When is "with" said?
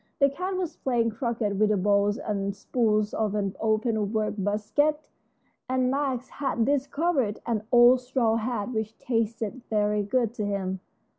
1.53-1.69